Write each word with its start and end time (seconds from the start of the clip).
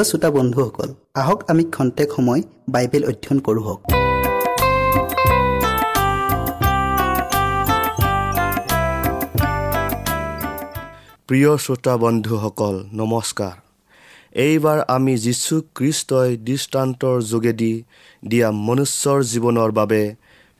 প্ৰিয় 0.00 0.10
শ্ৰোতা 0.12 0.30
বন্ধুসকল 0.30 0.88
আহক 1.14 1.38
আমি 1.50 1.64
খন্তেক 1.74 2.08
সময় 2.16 2.42
বাইবেল 2.68 3.02
অধ্যয়ন 3.10 3.38
কৰোঁ 3.46 3.64
প্ৰিয় 11.28 11.50
শ্ৰোতা 11.64 11.94
বন্ধুসকল 11.96 12.74
নমস্কাৰ। 12.92 13.54
এইবাৰ 14.44 14.78
আমি 14.96 15.14
যীশু 15.26 15.54
খ্ৰীষ্টই 15.76 16.30
দৃষ্টান্তৰ 16.48 17.16
যোগেদি 17.32 17.74
দিয়া 18.22 18.48
মনুষ্যৰ 18.66 19.18
জীৱনৰ 19.32 19.70
বাবে 19.78 20.02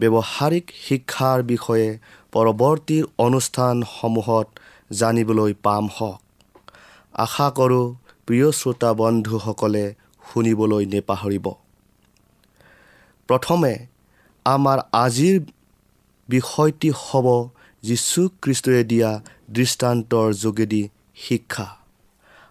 ব্যৱহাৰিক 0.00 0.64
শিক্ষাৰ 0.86 1.38
বিষয়ে 1.42 1.88
পৰৱৰ্তী 2.32 2.98
অনুষ্ঠানসমূহত 3.18 4.46
জানিবলৈ 4.90 5.52
পাম 5.62 5.84
হওক। 5.96 6.20
আশা 7.14 7.48
কৰোঁ 7.58 7.88
প্ৰিয় 8.26 8.52
শ্ৰোতা 8.52 8.92
বন্ধুসকলে 8.94 9.94
শুনিবলৈ 10.32 10.86
নেপাহৰিব। 10.86 11.46
প্ৰথমে 13.28 13.86
আমাৰ 14.44 14.78
আজিৰ 14.92 15.40
বিষয়টি 16.28 16.90
হ'ব 16.90 17.26
যীশুখ্ৰীষ্টই 17.82 18.84
দিয়া 18.84 19.20
দৃষ্টান্তৰ 19.50 20.34
যোগেদি 20.34 20.88
শিক্ষা। 21.16 21.76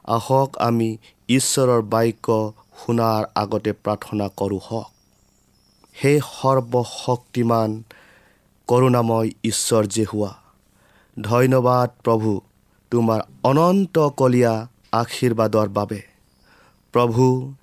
আহক 0.07 0.57
আমি 0.57 0.97
ঈশ্বৰৰ 1.27 1.81
বাক্য 1.81 2.53
শুনাৰ 2.79 3.23
আগতে 3.35 3.71
প্ৰাৰ্থনা 3.71 4.27
কৰোঁ 4.37 4.59
হওক। 4.67 4.91
সেই 5.93 6.19
সৰ্বশক্তিমান 6.19 7.83
কৰোণাময় 8.67 9.29
ঈশ্বৰ 9.43 9.83
যে 9.85 10.03
হোৱা 10.03 10.31
ধন্যবাদ 11.21 11.89
প্ৰভু 12.03 12.41
তোমাৰ 12.91 13.19
অনন্তকলীয়া 13.43 14.67
আশীৰ্বাদৰ 14.93 15.67
বাবে 15.69 16.01
প্ৰভু 16.93 17.53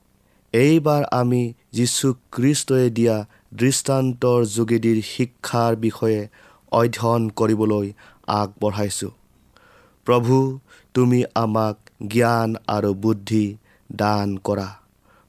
এইবাৰ 0.52 1.04
আমি 1.10 1.52
যীশুখ্ৰীষ্টই 1.72 2.90
দিয়া 2.90 3.16
দৃষ্টান্তৰ 3.54 4.44
যোগেদিৰ 4.44 5.02
শিক্ষাৰ 5.02 5.76
বিষয়ে 5.76 6.28
অধ্যয়ন 6.72 7.30
কৰিবলৈ 7.30 7.92
আগবঢ়াইছোঁ। 8.26 9.10
প্ৰভু 10.04 10.58
তুমি 10.94 11.24
আমাক 11.34 11.76
জ্ঞান 12.08 12.56
আৰু 12.68 12.94
বুদ্ধি 12.94 13.56
দান 13.92 14.36
কৰা। 14.36 14.68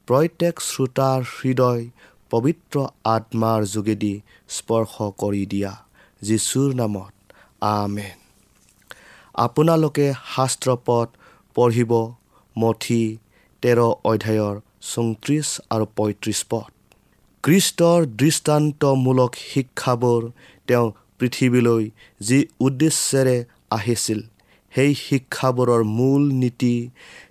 প্ৰত্যেক 0.07 0.61
শ্ৰোতাৰ 0.61 1.21
হৃদয় 1.21 1.89
পবিত্ৰ 2.29 2.87
আত্মাৰ 3.05 3.65
যোগেদি 3.65 4.21
স্পৰ্শ 4.49 5.11
কৰি 5.17 5.45
দিয়া। 5.45 5.73
যীশুৰ 6.21 6.75
নামত 6.75 7.13
আমেন। 7.61 8.17
আপোনালোকে 9.33 10.13
শাস্ত্ৰপদ 10.35 11.07
পঢ়িব 11.57 11.91
মঠি 12.55 13.03
তেৰ 13.63 13.79
অধ্যায়ৰ 14.11 14.55
চৌত্ৰিছ 14.91 15.47
আৰু 15.73 15.85
পঁয়ত্ৰিছ 15.97 16.39
পদ। 16.51 16.69
কৃষ্টৰ 17.43 17.99
দৃষ্টান্তমূলক 18.21 19.31
শিক্ষাবোৰ 19.49 20.21
তেওঁ 20.67 20.87
পৃথিৱীলৈ 21.19 21.83
যি 22.21 22.39
উদ্দেশ্যেৰে 22.67 23.37
আহিছিল 23.71 24.19
সেই 24.73 24.91
শিক্ষাবোৰৰ 25.05 25.81
মূল 25.97 26.23
নীতি 26.41 26.75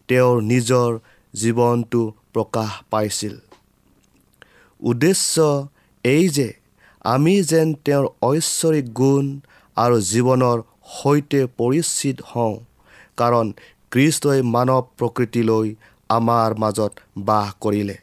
তেওঁৰ 0.09 0.37
নিজৰ 0.53 0.91
জীৱনটো 1.35 2.03
প্ৰকাশ 2.35 2.71
পাইছিল। 2.91 3.35
উদ্দেশ্য 4.83 5.35
এই 6.05 6.25
যে 6.29 6.49
আমি 7.05 7.35
যেন 7.51 7.69
তেওঁৰ 7.87 8.07
ঐশ্বৰিক 8.31 8.87
গুণ 9.01 9.25
আৰু 9.77 9.97
জীৱনৰ 10.13 10.59
সৈতে 10.97 11.41
পৰিচিত 11.59 12.17
হওঁ 12.31 12.55
কাৰণ 13.21 13.47
কৃষ্টই 13.97 14.41
মানৱ 14.47 14.81
প্ৰকৃতিলৈ 14.99 15.69
আমাৰ 16.11 16.55
মাজত 16.59 16.93
বাস 17.29 17.53
কৰিলে। 17.61 17.95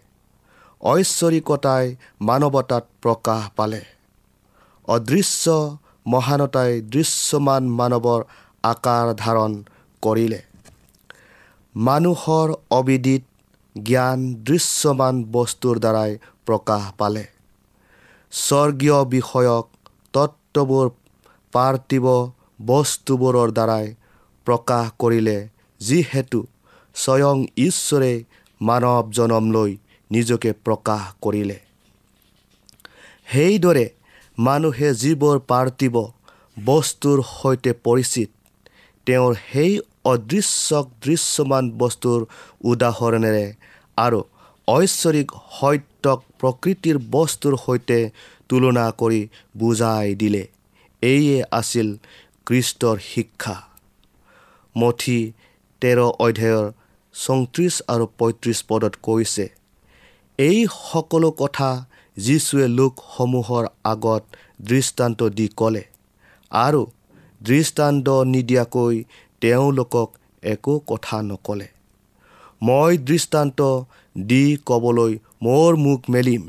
ঐশ্বৰিকতাই 0.83 1.85
মানৱতাত 2.21 2.83
প্ৰকাশ 3.01 3.43
পালে। 3.55 3.81
অদৃশ্য 4.87 5.45
মহানতাই 6.05 6.81
দৃশ্যমান 6.89 7.69
মানৱৰ 7.79 8.25
আকাৰ 8.63 9.13
ধাৰণ 9.15 9.51
কৰিলে। 10.03 10.41
মানুহৰ 11.75 12.47
অবিদিত 12.79 13.23
জ্ঞান 13.75 14.19
দৃশ্যমান 14.43 15.23
বস্তুৰ 15.31 15.75
দ্বাৰাই 15.79 16.11
প্ৰকাশ 16.45 16.83
পালে। 16.97 17.25
স্বৰ্গীয় 18.33 18.99
বিষয়ক 19.15 19.65
তত্ত্ববোৰ 20.13 20.85
পাৰ্থিৱ 21.53 22.05
বস্তুবোৰৰ 22.65 23.49
দ্বাৰাই 23.51 23.85
প্ৰকাশ 24.47 24.85
কৰিলে 24.99 25.37
যিহেতু 25.79 26.39
স্বয়ং 26.95 27.37
ঈশ্বৰে 27.57 28.13
মানৱ 28.61 29.11
জনম 29.11 29.45
লৈ 29.51 29.71
নিজকে 30.11 30.51
প্ৰকাশ 30.65 31.01
কৰিলে। 31.21 31.59
সেইদৰে 33.31 33.85
মানুহে 34.37 34.89
যিবোৰ 34.93 35.39
পাৰ্থিৱ 35.39 35.95
বস্তুৰ 36.65 37.17
সৈতে 37.23 37.71
পৰিচিত। 37.83 38.29
তেওঁৰ 39.07 39.33
সেই 39.51 39.79
অদৃশ্যক 40.05 40.85
দৃশ্যমান 41.01 41.71
বস্তুৰ 41.77 42.19
উদাহৰণেৰে 42.63 43.45
আৰু 43.97 44.19
ঐশ্বৰিক 44.67 45.29
সত্যক 45.59 46.19
প্ৰকৃতিৰ 46.39 46.97
বস্তুৰ 47.11 47.53
সৈতে 47.57 47.99
তুলনা 48.49 48.85
কৰি 48.91 49.21
বুজাই 49.57 50.15
দিলে। 50.15 50.43
এইয়ে 51.01 51.43
আছিল 51.51 51.97
কৃষ্টৰ 52.45 52.97
শিক্ষা। 52.99 53.55
মঠি 54.75 55.19
তেৰ 55.83 55.99
অধ্যায়ৰ 55.99 56.65
চৌত্ৰিছ 57.15 57.73
আৰু 57.87 58.05
পঁয়ত্ৰিছ 58.17 58.59
পদত 58.67 58.93
কৈছে 59.01 59.45
এই 60.39 60.59
সকলো 60.91 61.29
কথা 61.31 61.69
যীশুৱে 62.17 62.67
লোকসমূহৰ 62.67 63.65
আগত 63.83 64.23
দৃষ্টান্ত 64.61 65.29
দি 65.37 65.47
ক'লে 65.57 65.83
আৰু 66.51 66.81
দৃষ্টান্ত 67.41 68.07
নিদিয়াকৈ 68.33 68.95
তেওঁলোকক 69.41 70.09
একো 70.43 70.73
কথা 70.87 71.17
নক'লে। 71.21 71.67
মই 72.61 72.97
দৃষ্টান্ত 72.97 73.59
দি 74.15 74.43
ক'বলৈ 74.65 75.13
মোৰ 75.41 75.71
মুখ 75.75 76.09
মেলিম। 76.09 76.43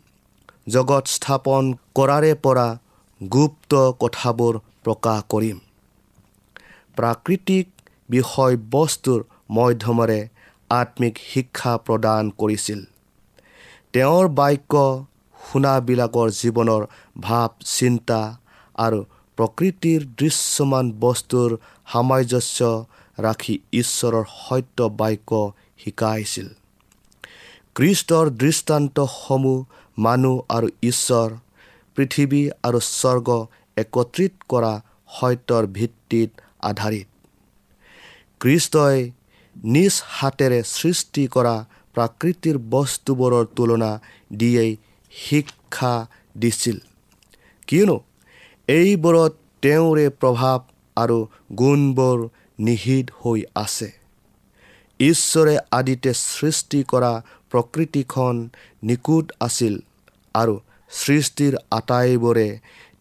জগত 0.68 1.04
স্থাপন 1.06 1.72
কৰাৰে 1.94 2.32
পৰা 2.44 2.68
গুপ্ত 3.20 3.72
কথাবোৰ 4.02 4.54
প্ৰকাশ 4.84 5.18
কৰিম। 5.28 5.58
প্ৰাকৃতিক 6.96 7.66
বিষয়বস্তুৰ 8.08 9.20
মাধ্যমেৰে 9.56 10.20
আত্মিক 10.70 11.14
শিক্ষা 11.30 11.72
প্ৰদান 11.86 12.24
কৰিছিল। 12.40 12.80
তেওঁৰ 13.94 14.26
বাক্য 14.38 14.74
শুনাবিলাকৰ 15.40 16.28
জীৱনৰ 16.40 16.82
ভাৱ 17.20 17.50
চিন্তা 17.76 18.20
আৰু 18.78 19.00
প্ৰকৃতিৰ 19.38 20.00
দৃশ্যমান 20.20 20.86
বস্তুৰ 21.04 21.50
সামঞ্জস্য 21.92 22.60
ৰাখি 23.18 23.54
ঈশ্বৰৰ 23.80 24.24
সত্য 24.38 24.78
বাক্য 25.00 25.32
শিকাইছিল। 25.82 26.48
কৃষ্টৰ 27.76 28.26
দৃষ্টান্তসমূহ 28.42 29.58
মানুহ 29.98 30.36
আৰু 30.56 30.68
ঈশ্বৰ 30.90 31.28
পৃথিৱী 31.96 32.42
আৰু 32.66 32.78
স্বৰ্গ 32.90 33.28
একত্ৰিত 33.76 34.34
কৰা 34.50 34.72
সত্যৰ 35.16 35.64
ভিত্তিত 35.76 36.30
আধাৰিত। 36.70 37.08
কৃষ্টই 38.44 39.12
নিজ 39.56 39.94
হাতেৰে 40.08 40.62
সৃষ্টি 40.70 41.22
কৰা 41.28 41.52
প্ৰাকৃতিৰ 41.94 42.56
বস্তুবোৰৰ 42.70 43.46
তুলনা 43.56 43.90
দিয়েই 44.36 44.72
শিক্ষা 45.12 45.94
দিছিল। 46.38 46.78
কিয়নো 47.68 47.96
এইবোৰত 48.68 49.32
তেওঁৰে 49.62 50.06
প্ৰভাৱ 50.20 50.58
আৰু 50.96 51.18
গুণবোৰ 51.58 52.18
নিহিত 52.58 53.06
হৈ 53.20 53.40
আছে। 53.54 53.88
ঈশ্বৰে 55.00 55.54
আদিতে 55.70 56.12
সৃষ্টি 56.14 56.80
কৰা 56.84 57.12
প্ৰকৃতিখন 57.50 58.34
নিকুট 58.82 59.26
আছিল 59.40 59.74
আৰু 60.34 60.54
সৃষ্টিৰ 60.90 61.54
আটাইবোৰে 61.70 62.48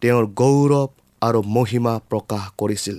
তেওঁৰ 0.00 0.24
গৌৰৱ 0.40 0.88
আৰু 1.22 1.40
মহিমা 1.56 1.94
প্ৰকাশ 2.10 2.44
কৰিছিল। 2.58 2.98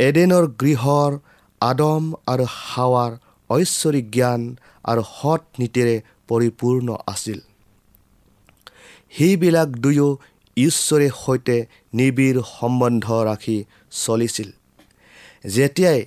এডেনৰ 0.00 0.44
গৃহৰ 0.60 1.12
আদম 1.60 2.04
আৰু 2.26 2.44
হাৱাৰ 2.52 3.12
ঐশ্বৰিক 3.50 4.06
জ্ঞান 4.10 4.42
আৰু 4.84 5.02
সৎ 5.10 5.42
নীতিৰে 5.60 5.96
পৰিপূৰ্ণ 6.28 6.88
আছিল। 7.06 7.38
সেইবিলাক 9.12 9.68
দুয়ো 9.84 10.08
ঈশ্বৰে 10.56 11.08
সৈতে 11.22 11.56
নিবিড় 11.98 12.40
সম্বন্ধ 12.50 13.06
ৰাখি 13.28 13.58
চলিছিল। 14.04 14.48
যেতিয়াই 15.54 16.00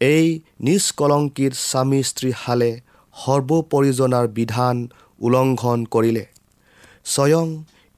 এই 0.00 0.26
নিষ্কলংকিত 0.66 1.52
স্বামী 1.68 2.00
স্ত্ৰীহালে 2.10 2.70
সৰ্বপৰিজনাৰ 3.14 4.26
বিধান 4.38 4.76
উলংঘন 5.26 5.80
কৰিলে 5.94 6.24
স্বয়ং 7.12 7.46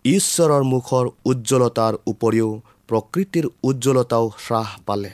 ঈশ্বৰৰ 0.04 0.62
মুখৰ 0.72 1.04
উজ্জ্বলতাৰ 1.30 1.94
উপৰিও 2.12 2.50
প্ৰকৃতিৰ 2.88 3.46
উজ্জ্বলতাও 3.62 4.26
হ্ৰাস 4.44 4.70
পালে। 4.86 5.12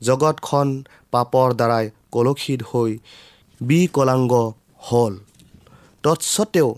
জগতখন 0.00 0.68
পাপৰ 1.12 1.48
দ্বাৰাই 1.60 1.86
কলসিত 2.14 2.60
হৈ 2.70 2.90
বিকলাংগ 3.60 4.32
হ'ল। 4.88 5.14
তৎসত্বেও 6.04 6.68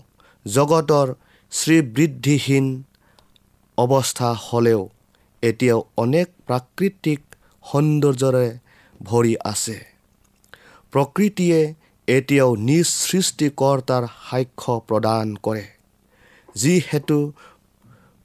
জগতৰ 0.45 1.07
শ্ৰীবৃদ্ধিহীন 1.51 2.65
অৱস্থা 3.77 4.29
হ'লেও 4.47 4.81
এতিয়াও 5.43 5.79
অনেক 5.97 6.27
প্ৰাকৃতিক 6.47 7.21
সৌন্দৰ্যৰে 7.65 8.47
ভৰি 9.01 9.33
আছে। 9.43 9.77
প্ৰকৃতিয়ে 10.93 11.59
এতিয়াও 12.07 12.51
নিজ 12.69 12.87
সৃষ্টিকৰ্তাৰ 13.03 14.03
সাক্ষ্য 14.29 14.73
প্ৰদান 14.87 15.27
কৰে। 15.45 15.65
যিহেতু 16.55 17.17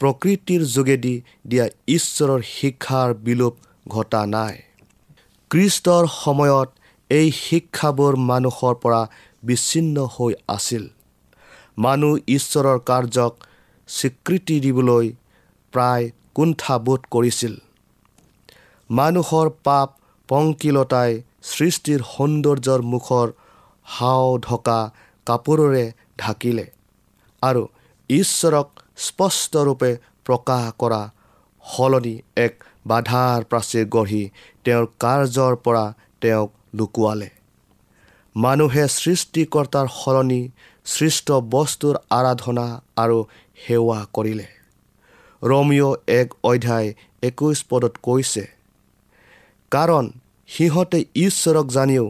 প্ৰকৃতিৰ 0.00 0.62
যোগেদি 0.74 1.14
দিয়া 1.48 1.66
ঈশ্বৰৰ 1.88 2.40
শিক্ষাৰ 2.54 3.08
বিলোপ 3.26 3.54
ঘটা 3.88 4.22
নাই। 4.26 4.56
কৃষ্টৰ 5.50 6.06
সময়ত 6.14 6.68
এই 7.10 7.28
শিক্ষাবোৰ 7.36 8.16
মানুহৰ 8.30 8.74
পৰা 8.82 9.02
বিচ্ছিন্ন 9.42 9.96
হৈ 10.14 10.32
আছিল। 10.48 10.84
মানুহ 11.78 12.12
ঈশ্বৰৰ 12.36 12.78
কাৰ্যক 12.90 13.32
স্বীকৃতি 13.88 14.56
দিবলৈ 14.60 15.06
প্ৰায় 15.72 16.04
কুণ্ঠাবোধ 16.34 17.00
কৰিছিল। 17.10 17.54
মানুহৰ 18.90 19.46
পাপ 19.64 19.88
পংকিলতাই 20.28 21.10
সৃষ্টিৰ 21.52 22.00
সৌন্দৰ্যৰ 22.14 22.80
মুখৰ 22.92 23.26
হাও 23.96 24.28
ঢকা 24.38 24.80
কাপোৰেৰে 25.26 25.84
ঢাকিলে 26.18 26.66
আৰু 27.42 27.62
ঈশ্বৰক 28.10 28.68
স্পষ্টৰূপে 29.06 29.90
প্ৰকাশ 30.24 30.64
কৰা 30.78 31.02
সলনি 31.64 32.14
এক 32.36 32.54
বাধাৰ 32.88 33.38
প্ৰাচীৰ 33.50 33.86
গঢ়ি 33.94 34.22
তেওঁৰ 34.64 34.86
কাৰ্যৰ 35.00 35.54
পৰা 35.64 35.84
তেওঁক 36.22 36.50
লুকুৱালে। 36.74 37.28
মানুহে 38.36 38.84
সৃষ্টিকৰ্তাৰ 38.94 39.86
সলনি 39.94 40.42
সৃষ্ট 40.86 41.28
বস্তুৰ 41.54 41.94
আৰাধনা 42.18 42.66
আৰু 43.02 43.18
সেৱা 43.62 43.98
কৰিলে। 44.14 44.46
ৰমিঅ' 45.42 45.98
এক 46.12 46.28
অধ্যায় 46.44 46.88
একৈছ 47.22 47.58
পদত 47.70 47.94
কৈছে 48.02 48.44
কাৰণ 49.72 50.04
সিহঁতে 50.48 50.98
ঈশ্বৰক 51.16 51.66
জানিও 51.76 52.06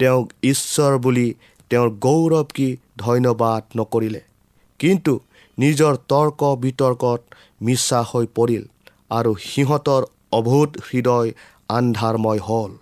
তেওঁক 0.00 0.26
ঈশ্বৰ 0.42 0.92
বুলি 1.04 1.28
তেওঁৰ 1.70 1.90
গৌৰৱ 2.04 2.46
কি 2.56 2.68
ধন্যবাদ 2.98 3.62
নকৰিলে 3.76 4.22
কিন্তু 4.80 5.12
নিজৰ 5.58 5.92
তৰ্ক 6.10 6.40
বিতৰ্কত 6.62 7.20
মিছা 7.62 8.00
হৈ 8.10 8.26
পৰিল। 8.36 8.64
আৰু 9.10 9.32
সিহঁতৰ 9.44 10.02
অভূত 10.32 10.70
হৃদয় 10.86 11.30
আন্ধাৰময় 11.76 12.40
হ'ল। 12.48 12.72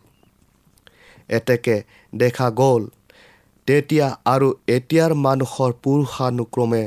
এতেকে 1.28 1.76
দেখা 2.12 2.48
গ'ল 2.60 2.82
তেতিয়া 3.68 4.06
আৰু 4.34 4.48
এতিয়াৰ 4.76 5.12
মানুহৰ 5.26 5.70
পুৰুষানুক্ৰমে 5.84 6.84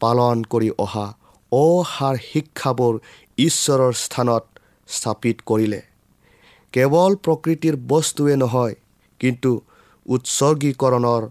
পালন 0.00 0.36
কৰি 0.52 0.70
অহা 0.78 1.06
অসাৰ 1.52 2.16
শিক্ষাবোৰ 2.26 2.94
ঈশ্বৰৰ 3.38 3.92
স্থানত 4.04 4.44
স্থাপিত 4.88 5.36
কৰিলে। 5.46 5.80
কেৱল 6.74 7.12
প্ৰকৃতিৰ 7.24 7.74
বস্তুৱে 7.88 8.34
নহয় 8.36 8.74
কিন্তু 9.20 9.50
উৎসৰ্গীকৰণৰ 10.06 11.22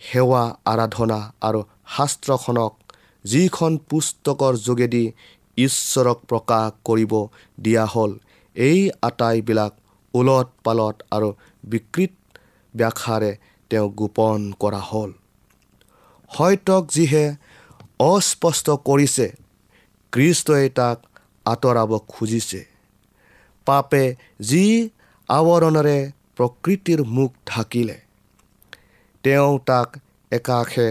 সেৱা 0.00 0.42
আৰাধনা 0.72 1.20
আৰু 1.40 1.60
শাস্ত্ৰখনক 1.94 2.72
যিখন 3.24 3.72
পুস্তকৰ 3.90 4.52
যোগেদি 4.66 5.04
ঈশ্বৰক 5.58 6.18
প্ৰকাশ 6.28 6.72
কৰিব 6.84 7.12
দিয়া 7.58 7.84
হ'ল। 7.86 8.12
এই 8.56 8.90
আটাইবিলাক 9.02 9.72
ওলট 10.14 10.48
পালট 10.64 11.02
আৰু 11.10 11.28
বিকৃত 11.64 12.12
ব্যাখ্যাৰে 12.74 13.32
তেওঁ 13.70 13.88
গোপন 13.90 14.52
কৰা 14.60 14.78
হ'ল। 14.78 15.10
সত্যক 16.30 16.84
যিহে 16.90 17.26
অস্পষ্ট 17.98 18.70
কৰিছে 18.70 19.26
কৃষ্টই 20.12 20.68
তাক 20.68 20.98
আঁতৰাব 21.46 21.98
খুজিছে। 22.08 22.64
পাপে 23.66 24.04
যি 24.40 24.90
আৱৰণেৰে 25.28 25.98
প্ৰকৃতিৰ 26.36 27.00
মুখ 27.04 27.30
ঢাকিলে 27.46 27.98
তেওঁ 29.24 29.58
তাক 29.66 29.88
একাষে 30.32 30.88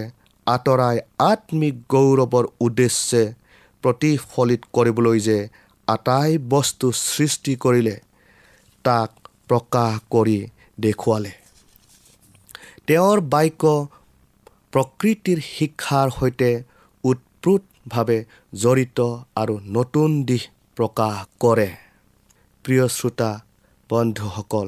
আঁতৰাই 0.47 0.99
আত্মিক 1.19 1.75
গৌৰৱৰ 1.89 2.45
উদ্দেশ্যে 2.59 3.33
প্ৰতিফলিত 3.83 4.61
কৰিবলৈ 4.75 5.17
যে 5.27 5.37
আটাই 5.87 6.31
বস্তু 6.53 6.87
সৃষ্টি 6.99 7.53
কৰিলে 7.63 7.95
তাক 8.85 9.09
প্ৰকাশ 9.49 9.93
কৰি 10.13 10.37
দেখুৱালে। 10.85 11.31
তেওঁৰ 12.87 13.17
বাক্য 13.33 13.63
প্ৰকৃতিৰ 14.73 15.39
শিক্ষাৰ 15.47 16.07
সৈতে 16.17 16.49
ওতপ্ৰোতভাৱে 17.03 18.19
জড়িত 18.61 18.99
আৰু 19.41 19.55
নতুন 19.77 20.09
দিশ 20.29 20.43
প্ৰকাশ 20.77 21.15
কৰে। 21.43 21.69
প্ৰিয় 22.65 22.85
শ্ৰোতা 22.97 23.31
বন্ধুসকল 23.89 24.67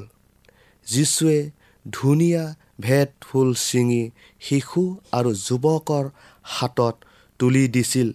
যীশুৱে 0.87 1.39
ধুনীয়া 1.85 2.43
ভেদ 2.81 3.09
ফুল 3.21 3.49
ছিঙি 3.61 4.03
শিশু 4.41 4.83
আৰু 5.17 5.31
যুৱকৰ 5.47 6.05
হাতত 6.55 6.95
তুলি 7.39 7.63
দিছিল। 7.75 8.09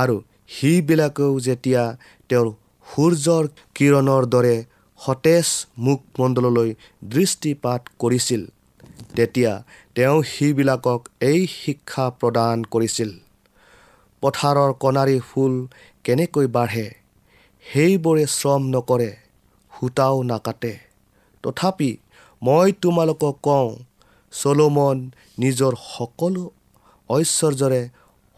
আৰু 0.00 0.16
সেইবিলাকেও 0.56 1.32
যেতিয়া 1.46 1.82
তেওঁৰ 2.30 2.48
সূৰ্যৰ 2.86 3.44
কিৰণৰ 3.76 4.24
দৰে 4.34 4.56
সতেজ 5.00 5.48
মুখমণ্ডললৈ 5.86 6.70
দৃষ্টিপাত 7.14 7.80
কৰিছিল 8.02 8.42
তেতিয়া 9.16 9.52
তেওঁ 9.96 10.18
সেইবিলাকক 10.32 11.00
এই 11.30 11.40
শিক্ষা 11.52 12.06
প্ৰদান 12.20 12.64
কৰিছিল 12.74 13.10
পথাৰৰ 14.22 14.70
কণাৰী 14.82 15.18
ফুল 15.28 15.54
কেনেকৈ 16.04 16.46
বাঢ়ে 16.56 16.86
সেইবোৰে 17.64 18.24
শ্ৰম 18.28 18.62
নকৰে 18.74 19.10
সূতাও 19.72 20.16
নাকাটে। 20.22 20.74
তথাপি 21.44 21.90
মই 22.42 22.68
তোমালোকক 22.82 23.36
কওঁ 23.42 23.68
চলোমন 24.32 24.96
নিজৰ 25.38 25.72
সকলো 25.86 26.44
ঐশ্বৰ্যৰে 27.10 27.82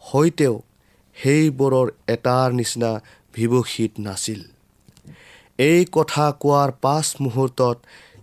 সৈতেও 0.03 0.55
সেইবোৰৰ 1.19 1.87
এটাৰ 2.15 2.49
নিচিনা 2.59 2.91
বিভূষিত 3.33 3.91
নাছিল। 4.05 4.41
এই 5.59 5.81
কথা 5.95 6.25
কোৱাৰ 6.41 6.69
পাঁচ 6.83 7.07
মুহূৰ্তত 7.23 7.77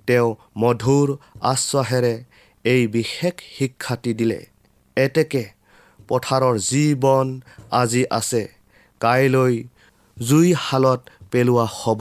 তেওঁ 0.09 0.29
মধুৰ 0.63 1.09
আশ্বাসেৰে 1.53 2.15
এই 2.65 2.83
বিশেষ 2.97 3.35
শিক্ষাটি 3.57 4.13
দিলে। 4.21 4.41
এতেকে 4.97 5.45
পথাৰৰ 6.09 6.57
যি 6.69 6.85
বন 7.05 7.29
আজি 7.81 8.03
আছে 8.19 8.43
কাইলৈ 9.01 9.55
জুই 10.17 10.49
শালত 10.65 11.01
পেলোৱা 11.33 11.67
হ'ব। 11.79 12.01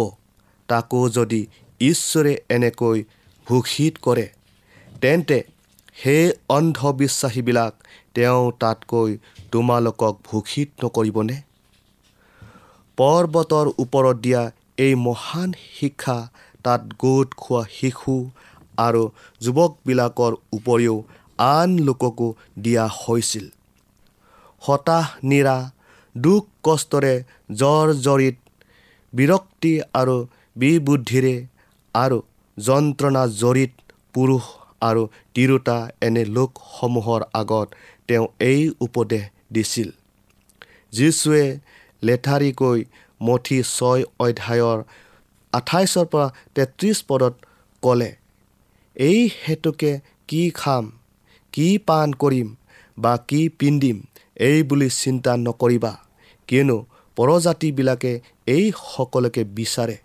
তাকো 0.69 0.99
যদি 1.17 1.41
ঈশ্বৰে 1.81 2.33
এনেকৈ 2.55 2.99
ভূষিত 3.47 3.93
কৰে 4.05 4.27
তেন্তে 5.01 5.39
সেই 5.97 6.23
অন্ধবিশ্বাসীবিলাক 6.57 7.73
তেওঁ 8.15 8.43
তাতকৈ 8.61 9.11
তোমালোকক 9.53 10.15
ভূষিত 10.27 10.69
নকৰিবনে? 10.83 11.35
পৰ্বতৰ 12.97 13.67
ওপৰত 13.83 14.15
দিয়া 14.25 14.41
এই 14.77 14.93
মহান 15.01 15.49
শিক্ষা 15.69 16.17
তাত 16.65 16.81
গোট 17.01 17.27
খোৱা 17.41 17.61
শিশু 17.75 18.15
আৰু 18.77 19.03
যুৱকবিলাকৰ 19.41 20.33
উপৰিও 20.57 20.95
আন 21.47 21.69
লোককো 21.87 22.27
দিয়া 22.63 22.85
হৈছিল। 22.99 23.45
হতাশ 24.61 25.07
নিৰা 25.29 25.55
দুখ 26.15 26.43
কষ্টৰে 26.65 27.13
জ্বৰ 27.59 27.87
জড়িত 28.05 28.37
বিৰক্তি 29.13 29.73
আৰু 29.93 30.17
বিবুদ্ধিৰে 30.55 31.35
আৰু 31.95 32.17
যন্ত্ৰণা 32.57 33.23
জড়িত 33.41 33.73
পুৰুষ 34.15 34.43
আৰু 34.81 35.03
তিৰোতা 35.35 35.77
এনে 36.07 36.23
লোকসমূহৰ 36.37 37.21
আগত 37.41 37.67
তেওঁ 38.09 38.27
এই 38.49 38.61
উপদেশ 38.87 39.23
দিছিল। 39.53 39.89
যীশুৱে 40.93 41.45
লেঠাৰিকৈ 42.03 42.79
মঠি 43.21 43.59
ছয় 43.75 44.01
অধ্যায়ৰ 44.25 44.79
আঠাইছৰ 45.53 46.05
পৰা 46.11 46.27
তেত্ৰিছ 46.55 46.97
পদত 47.09 47.33
ক'লে 47.83 48.11
এই 48.95 49.19
হেতুকে 49.41 49.91
কি 50.29 50.41
খাম 50.59 50.85
কি 51.53 51.67
পাণ 51.87 52.07
কৰিম 52.21 52.47
বা 52.97 53.13
কি 53.29 53.41
পিন্ধিম 53.59 53.97
এই 54.47 54.59
বুলি 54.69 54.89
চিন্তা 55.01 55.33
নকৰিবা 55.45 55.93
কিয়নো 56.49 56.77
পৰজাতিবিলাকে 57.17 58.13
এই 58.47 58.65
সকলোকে 58.85 59.43
বিচাৰে 59.57 59.97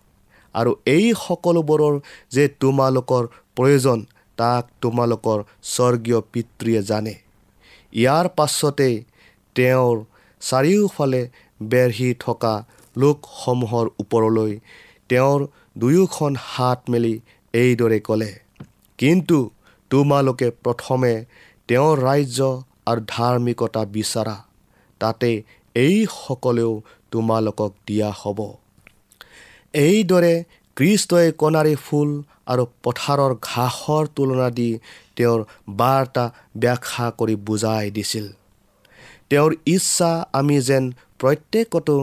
আৰু 0.55 0.71
এই 0.95 1.05
সকলোবোৰৰ 1.25 1.95
যে 2.35 2.43
তোমালোকৰ 2.61 3.23
প্ৰয়োজন 3.57 3.99
তাক 4.37 4.63
তোমালোকৰ 4.81 5.37
স্বৰ্গীয় 5.73 6.19
পিতৃয়ে 6.31 6.81
জানে। 6.81 7.15
ইয়াৰ 7.93 8.25
পাছতেই 8.37 8.95
তেওঁৰ 9.55 9.95
চাৰিওফালে 10.41 11.21
বেঢ়ি 11.61 12.09
থকা 12.19 12.53
লোকসমূহৰ 12.95 13.85
ওপৰলৈ 13.99 14.59
তেওঁৰ 15.09 15.39
দুয়োখন 15.77 16.35
হাত 16.43 16.79
মেলি 16.89 17.15
এইদৰে 17.53 17.99
ক'লে 17.99 18.31
কিন্তু 18.99 19.37
তোমালোকে 19.91 20.47
প্ৰথমে 20.63 21.13
তেওঁৰ 21.69 21.95
ৰাজ্য 21.99 22.39
আৰু 22.85 23.01
ধাৰ্মিকতা 23.07 23.81
বিচাৰা। 23.85 24.35
তাতে 25.01 25.29
এই 25.75 25.97
সকলেও 26.25 26.71
তোমালোকক 27.11 27.71
দিয়া 27.87 28.09
হ'ব। 28.11 28.39
এইদৰে 29.73 30.33
কৃষ্টই 30.77 31.31
কণাৰী 31.31 31.75
ফুল 31.85 32.09
আৰু 32.47 32.63
পথাৰৰ 32.83 33.31
ঘাঁহৰ 33.41 34.03
তুলনা 34.15 34.49
দি 34.49 34.69
তেওঁৰ 35.15 35.39
বাৰ্তা 35.69 36.25
ব্যাখ্যা 36.57 37.05
কৰি 37.19 37.35
বুজাই 37.47 37.91
দিছিল। 37.91 38.25
তেওঁৰ 39.31 39.51
ইচ্ছা 39.65 40.11
আমি 40.33 40.57
যেন 40.61 40.83
প্ৰত্যেকতো 41.19 41.95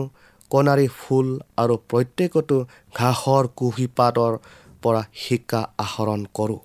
কণাৰী 0.51 0.87
ফুল 0.99 1.27
আৰু 1.57 1.75
প্ৰত্যেকতো 1.89 2.57
ঘাঁহৰ 2.95 3.43
কুঁহিপাতৰ 3.55 4.33
পৰা 4.81 5.01
শিক্ষা 5.13 5.61
আহৰণ 5.77 6.21
কৰোঁ। 6.33 6.59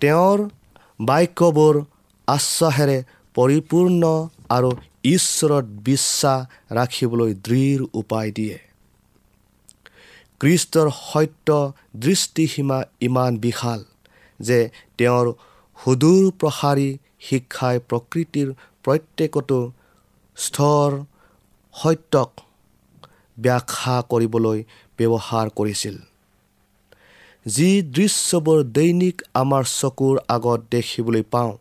তেওঁৰ 0.00 0.38
বাক্যবোৰ 1.00 1.74
আশ্বাসেৰে 2.28 2.98
পৰিপূৰ্ণ 3.34 4.02
আৰু 4.48 4.70
ঈশ্বৰত 5.04 5.66
বিশ্বাস 5.88 6.40
ৰাখিবলৈ 6.72 7.32
দৃঢ় 7.46 7.84
উপায় 7.92 8.30
দিয়ে। 8.32 8.58
কৃষ্টৰ 10.40 10.88
সত্য 11.04 11.48
দৃষ্টিসীমা 11.96 12.78
ইমান 13.00 13.32
বিশাল 13.38 13.80
যে 14.40 14.58
তেওঁৰ 14.98 15.26
সুদূৰ 15.78 16.22
প্ৰসাৰী 16.40 16.88
শিক্ষাই 17.20 17.76
প্ৰকৃতিৰ 17.88 18.48
প্ৰত্যেকটো 18.84 19.58
স্তৰ 20.36 20.90
সত্যক 21.74 22.30
ব্যাখ্যা 23.36 23.96
কৰিবলৈ 24.10 24.58
ব্যৱহাৰ 24.98 25.46
কৰিছিল। 25.58 25.96
যি 27.46 27.70
দৃশ্যবোৰ 27.96 28.58
দৈনিক 28.76 29.16
আমাৰ 29.34 29.64
চকুৰ 29.80 30.16
আগত 30.28 30.60
দেখিবলৈ 30.70 31.22
পাওঁ 31.32 31.52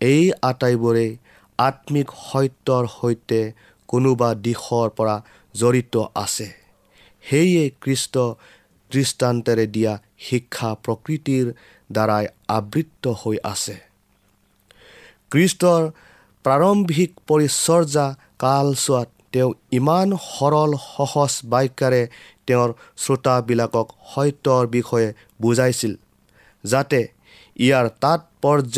এই 0.00 0.24
আটাইবোৰেই 0.42 1.10
আত্মিক 1.58 2.08
সত্যৰ 2.26 2.84
সৈতে 2.88 3.40
কোনোবা 3.88 4.28
দিশৰ 4.44 4.88
পৰা 4.96 5.16
জড়িত 5.54 5.94
আছে। 6.14 6.48
সেয়ে 7.24 7.64
কৃষ্ট 7.82 8.14
দৃষ্টান্তেৰে 8.90 9.66
দিয়া 9.66 9.92
শিক্ষা 10.18 10.70
প্ৰকৃতিৰ 10.84 11.46
দ্বাৰাই 11.92 12.24
আবৃত্ত 12.48 13.04
হৈ 13.20 13.36
আছে। 13.44 13.76
কৃষ্টৰ 15.30 15.82
প্ৰাৰম্ভিক 16.44 17.10
পৰিচৰ্যা 17.28 18.06
কালচোৱাত 18.38 19.08
তেওঁ 19.32 19.50
ইমান 19.70 20.08
সৰল 20.26 20.70
সহজ 20.84 21.32
বাক্যাৰে 21.44 22.02
তেওঁৰ 22.46 22.70
শ্ৰোতাবিলাকক 22.96 23.86
সত্যৰ 24.10 24.64
বিষয়ে 24.76 25.08
বুজাইছিল 25.42 25.92
যাতে 26.64 27.00
ইয়াৰ 27.56 27.86
তাৎপৰ্য 28.02 28.76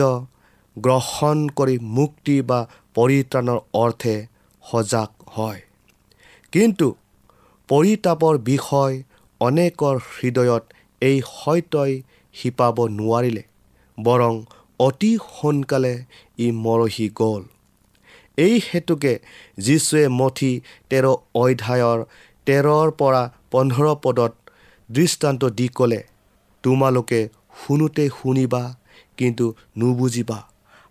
গ্ৰহণ 0.77 1.39
কৰি 1.59 1.77
মুক্তি 1.99 2.37
বা 2.43 2.61
পৰিত্ৰাণৰ 2.95 3.59
অৰ্থে 3.75 4.15
সজাগ 4.63 5.11
হয়। 5.37 5.61
কিন্তু 6.53 6.87
পৰিতাপৰ 7.69 8.35
বিষয় 8.51 8.95
অনেকৰ 9.41 9.97
হৃদয়ত 10.15 10.65
এই 11.01 11.17
সত্যই 11.27 11.93
শিপাব 12.35 12.77
নোৱাৰিলে 12.99 13.43
বৰং 13.99 14.35
অতি 14.81 15.13
সোনকালে 15.31 15.95
ই 16.45 16.47
মৰহি 16.65 17.07
গ'ল। 17.21 17.43
এই 18.39 18.55
হেতুকে 18.69 19.13
যীশুৱে 19.67 20.03
মঠি 20.21 20.53
তেৰ 20.91 21.05
অধ্যায়ৰ 21.43 21.99
তেৰৰ 22.47 22.89
পৰা 23.01 23.23
পোন্ধৰ 23.53 23.87
পদত 24.05 24.33
দৃষ্টান্ত 24.91 25.43
দি 25.59 25.67
ক'লে 25.77 26.01
তোমালোকে 26.65 27.21
শুনোতে 27.61 28.05
শুনিবা 28.19 28.63
কিন্তু 29.19 29.47
নুবুজিবা 29.79 30.39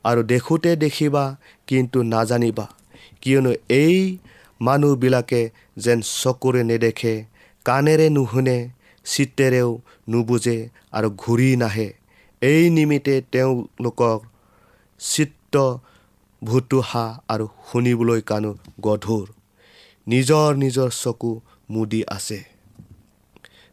আৰু 0.06 0.22
দেখোঁতে 0.32 0.72
দেখিবা 0.84 1.24
কিন্তু 1.70 1.98
নাজানিবা 2.14 2.66
কিয়নো 3.22 3.52
এই 3.84 3.98
মানুহবিলাকে 4.62 5.42
যেন 5.84 6.00
চকুৰে 6.22 6.62
নেদেখে 6.70 7.14
কাণেৰে 7.66 8.08
নুশুনে 8.16 8.58
চিত্তেৰেও 9.06 9.70
নুবুজে 10.12 10.58
আৰু 10.98 11.10
ঘূৰি 11.24 11.50
নাহে। 11.62 11.90
এই 12.42 12.64
নিমিত্তে 12.76 13.16
তেওঁলোকৰ 13.34 14.16
চিত্ত 15.00 15.39
ভুতুহা 16.44 17.22
আৰু 17.30 17.48
শুনিবলৈ 17.72 18.22
কাণো 18.22 18.58
গধুৰ। 18.82 19.28
নিজৰ 20.08 20.56
নিজৰ 20.56 20.90
চকু 20.90 21.42
মুদি 21.70 22.04
আছে। 22.08 22.44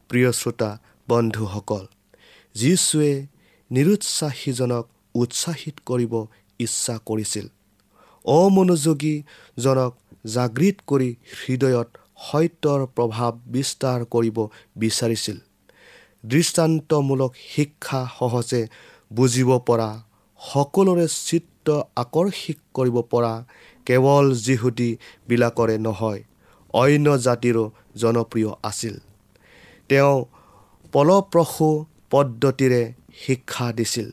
প্ৰিয় 0.08 0.32
শ্ৰোতা 0.32 0.78
বন্ধুসকল 1.08 1.86
যীশুৱে 2.54 3.26
নিৰুৎসাহীজনক 3.70 4.84
উৎসাহিত 5.14 5.76
কৰিব 5.86 6.26
ইচ্ছা 6.58 6.98
কৰিছিল। 7.06 7.46
অমনোযোগীজনক 8.24 9.92
জাগৃত 10.26 10.76
কৰি 10.86 11.16
হৃদয়ত 11.38 11.88
সত্যৰ 12.16 12.80
প্ৰভাৱ 12.86 13.32
বিস্তাৰ 13.46 14.04
কৰিব 14.04 14.46
বিচাৰিছিল। 14.76 15.36
দৃষ্টান্তমূলক 16.26 17.32
শিক্ষা 17.54 18.08
সহজে 18.18 18.68
বুজিব 19.12 19.58
পৰা 19.58 19.90
সকলোৰে 20.52 21.06
চিত্ৰ 21.08 21.55
আকৰ্ষিত 21.96 22.58
কৰিব 22.74 22.96
পৰা 23.10 23.44
কেৱল 23.86 24.26
যিহুদীবিলাকৰে 24.46 25.76
নহয় 25.78 26.20
অন্য 26.74 27.06
জাতিৰো 27.16 27.64
জনপ্ৰিয় 27.96 28.50
আছিল। 28.62 28.94
তেওঁ 29.88 30.16
ফলপ্ৰসূ 30.92 31.68
পদ্ধতিৰে 32.10 32.82
শিক্ষা 33.16 33.66
দিছিল। 33.72 34.08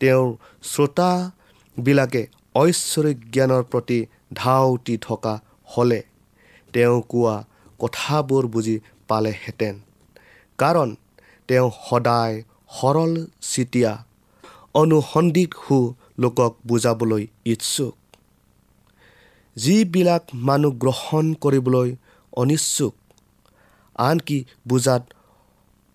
তেওঁৰ 0.00 0.28
শ্ৰোতাবিলাকে 0.62 2.22
ঐশ্বৰিক 2.54 3.18
জ্ঞানৰ 3.30 3.62
প্ৰতি 3.62 3.98
ধাউতি 4.34 4.96
থকা 4.96 5.34
হ'লে 5.64 6.02
তেওঁ 6.72 6.96
কোৱা 7.08 7.44
কথাবোৰ 7.78 8.46
বুজি 8.46 8.76
পালেহেঁতেন। 9.08 9.74
কাৰণ 10.58 10.88
তেওঁ 11.48 11.70
সদায় 11.90 12.42
সৰল 12.80 13.12
চিতীয়া 13.40 13.92
অনুসন্ধিৎসু 14.74 15.78
লোকক 16.18 16.52
বুজাবলৈ 16.68 17.24
ইচ্ছুক। 17.52 17.94
যিবিলাক 19.56 20.24
মানুহ 20.48 20.72
গ্ৰহণ 20.82 21.24
কৰিবলৈ 21.42 21.88
অনিচ্ছুক 22.32 22.94
আনকি 23.98 24.38
বুজাত 24.68 25.02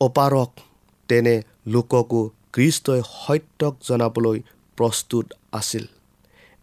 অপাৰক 0.02 0.52
তেনে 1.10 1.36
লোককো 1.74 2.22
কৃষ্টই 2.54 3.02
সত্যক 3.14 3.74
জনাবলৈ 3.88 4.38
প্ৰস্তুত 4.78 5.26
আছিল। 5.60 5.86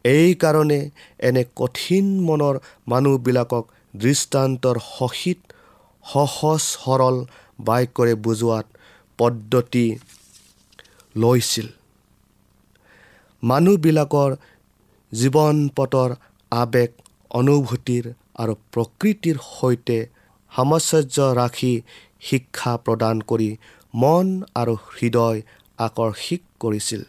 এইকাৰণে 0.04 0.80
এনে 1.28 1.42
কঠিন 1.56 2.06
মনৰ 2.28 2.56
মানুহবিলাকক 2.86 3.64
দৃষ্টান্তৰ 3.94 4.76
সহিত 4.88 5.40
সহজ 6.04 6.60
সৰল 6.74 7.16
বাক্যৰে 7.66 8.14
বুজোৱাত 8.24 8.66
পদ্ধতি 9.18 9.86
লৈছিল। 11.14 11.66
মানুহবিলাকৰ 13.42 14.30
জীৱন 15.12 15.56
পথৰ 15.76 16.10
আৱেগ 16.52 16.90
অনুভূতিৰ 17.30 18.04
আৰু 18.42 18.54
প্ৰকৃতিৰ 18.72 19.36
সৈতে 19.46 19.98
সামঞ্জস্য 20.52 21.18
ৰাখি 21.40 21.74
শিক্ষা 22.28 22.72
প্ৰদান 22.86 23.16
কৰি 23.30 23.50
মন 23.94 24.26
আৰু 24.54 24.74
হৃদয় 24.96 25.38
আকৰ্ষিত 25.78 26.42
কৰিছিল। 26.60 27.02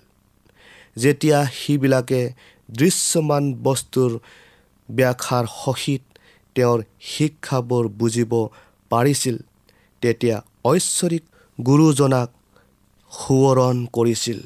যেতিয়া 0.97 1.39
সিবিলাকে 1.59 2.21
দৃশ্যমান 2.69 3.43
বস্তুৰ 3.63 4.11
ব্যাখ্যাৰ 4.89 5.45
সহিত 5.55 6.03
তেওঁৰ 6.55 6.79
শিক্ষাবোৰ 7.11 7.83
বুজিব 7.99 8.31
পাৰিছিল 8.91 9.35
তেতিয়া 10.01 10.37
ঐশ্বৰিক 10.65 11.23
গুৰুজনাক 11.59 12.29
সোঁৱৰণ 13.11 13.77
কৰিছিল। 13.97 14.39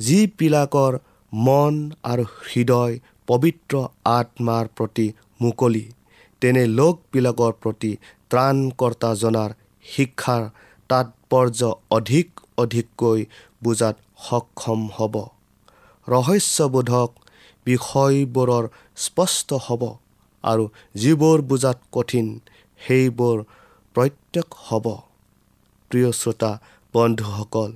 যিবিলাকৰ 0.00 0.92
মন 1.32 1.74
আৰু 2.04 2.24
হৃদয় 2.48 2.94
পবিত্ৰ 3.28 3.74
আত্মাৰ 4.10 4.66
প্ৰতি 4.76 5.06
মুকলি 5.40 5.84
তেনে 6.42 6.62
লোকবিলাকৰ 6.78 7.52
প্ৰতি 7.62 7.92
ত্ৰাণকৰ্তা 8.30 9.10
জনাৰ 9.22 9.50
শিক্ষাৰ 9.84 10.42
তাৎপৰ্য 10.90 11.60
অধিক 11.96 12.28
অধিককৈ 12.62 13.20
বুজাত 13.62 13.96
সক্ষম 14.26 14.80
হ'ব। 14.96 15.14
ৰহস্যবোধক 16.08 17.10
বিষয়বোৰৰ 17.66 18.64
স্পষ্ট 19.04 19.48
হ'ব 19.66 19.82
আৰু 20.44 20.64
যিবোৰ 20.94 21.38
বুজাত 21.50 21.78
কঠিন 21.92 22.26
সেইবোৰ 22.80 23.36
প্ৰত্যেক 23.94 24.48
হ'ব। 24.66 24.86
প্ৰিয় 25.90 26.10
শ্ৰোতা 26.12 26.50
বন্ধুসকল 26.94 27.70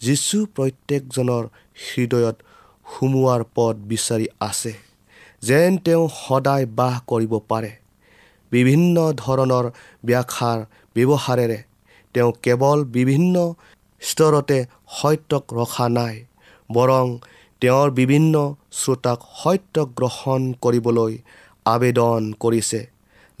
যীশু 0.00 0.38
প্ৰত্যেকজনৰ 0.56 1.44
হৃদয়ত 1.84 2.36
সুমোৱাৰ 2.86 3.42
পথ 3.54 3.74
বিচাৰি 3.90 4.26
আছে 4.40 4.72
যেন 5.42 5.70
তেওঁ 5.84 6.04
সদায় 6.16 6.66
বাস 6.78 6.96
কৰিব 7.06 7.32
পাৰে। 7.50 7.72
বিভিন্ন 8.52 8.96
ধৰণৰ 9.16 9.66
ব্যাখ্যাৰ 10.04 10.58
ব্যৱহাৰেৰে 10.96 11.58
তেওঁ 12.14 12.30
কেৱল 12.42 12.78
বিভিন্ন 12.96 13.34
স্তৰতে 14.02 14.58
সত্যক 14.98 15.44
ৰখা 15.52 15.86
নাই 15.88 16.16
বৰং 16.70 17.06
তেওঁৰ 17.62 17.88
বিভিন্ন 17.90 18.34
শ্ৰোতাক 18.72 19.20
সত্য 19.34 19.76
গ্ৰহণ 19.98 20.40
কৰিবলৈ 20.62 21.12
আবেদন 21.66 22.20
কৰিছে 22.40 22.80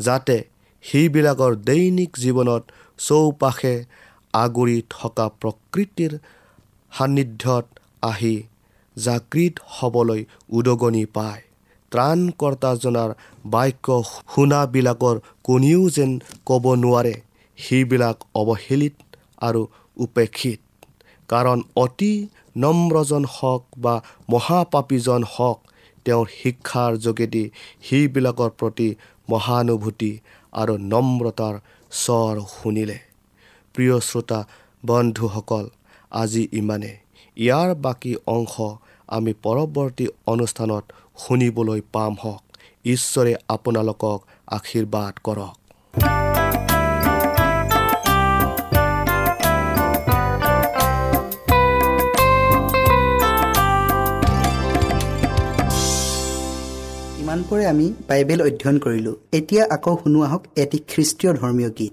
যাতে 0.00 0.36
সেইবিলাকৰ 0.84 1.52
দৈনিক 1.66 2.10
জীৱনত 2.16 2.62
চৌপাশে 2.98 3.74
আগুৰি 4.34 4.78
থকা 4.90 5.26
প্ৰকৃতিৰ 5.40 6.12
সান্নিধ্যত 6.92 7.64
আহি 8.02 8.34
জাগৃত 8.96 9.54
হ'বলৈ 9.68 10.20
উদগনি 10.50 11.04
পায়। 11.06 11.42
ত্ৰাণকৰ্তাজনাৰ 11.92 13.10
বাক্য 13.44 13.86
শুনাবিলাকৰ 14.32 15.16
কোনেও 15.42 15.82
যেন 15.88 16.10
ক'ব 16.46 16.64
নোৱাৰে। 16.84 17.14
সেইবিলাক 17.58 18.16
অৱহেলিত 18.34 18.96
আৰু 19.40 19.62
উপেক্ষিত। 19.96 20.60
কাৰণ 21.28 21.58
অতি 21.76 22.12
নম্ৰজন 22.56 23.24
হওক 23.34 23.62
বা 23.78 23.94
মহাপাপীজন 24.30 25.22
হওক 25.34 25.58
তেওঁৰ 26.06 26.26
শিক্ষাৰ 26.38 26.92
যোগেদি 26.96 27.44
সেইবিলাকৰ 27.82 28.50
প্ৰতি 28.50 28.88
মহানুভূতি 29.30 30.12
আৰু 30.52 30.74
নম্ৰতাৰ 30.92 31.54
স্বৰ 31.92 32.34
শুনিলে। 32.56 32.98
প্ৰিয় 33.74 34.00
শ্ৰোতা 34.00 34.40
বন্ধুসকল 34.86 35.64
আজি 36.10 36.48
ইমানে 36.52 36.92
ইয়াৰ 37.36 37.74
বাকী 37.74 38.12
অংশ 38.26 38.54
আমি 39.08 39.32
পৰৱৰ্তী 39.42 40.06
অনুষ্ঠানত 40.26 40.84
শুনিবলৈ 41.18 41.80
পাম 41.92 42.12
হওক। 42.22 42.42
ঈশ্বৰে 42.84 43.32
আপোনালোকক 43.48 44.18
আশীৰ্বাদ 44.46 45.14
কৰক। 45.24 45.54
ইমানপৰে 57.22 57.64
আমি 57.66 57.86
বাইবেল 58.08 58.40
অধ্যয়ন 58.42 58.78
কৰিলোঁ। 58.78 59.14
এতিয়া 59.32 59.64
আকৌ 59.70 59.96
শুনো 60.02 60.20
আহক 60.22 60.42
এটি 60.56 60.78
খ্ৰীষ্টীয় 60.78 61.32
ধৰ্মীয় 61.34 61.70
গীত। 61.78 61.92